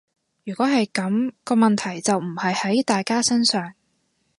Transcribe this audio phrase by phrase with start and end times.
[0.45, 3.75] 如果係噉，個問題就唔係喺大家身上